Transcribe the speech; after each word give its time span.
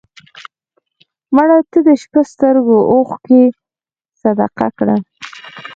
مړه 1.35 1.57
ته 1.71 1.79
د 1.87 1.89
شپه 2.01 2.21
سترګو 2.31 2.77
اوښکې 2.91 3.43
صدقه 4.21 4.67
کړه 4.77 4.95